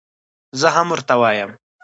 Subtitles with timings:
[0.59, 1.51] زه هم ورته وایم.